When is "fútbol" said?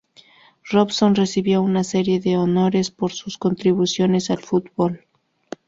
4.41-5.05